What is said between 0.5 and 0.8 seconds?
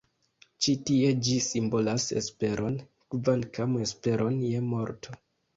Ĉi